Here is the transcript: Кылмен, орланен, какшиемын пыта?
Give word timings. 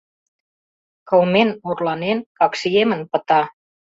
Кылмен, 1.09 1.49
орланен, 1.67 2.19
какшиемын 2.37 3.01
пыта? 3.11 3.41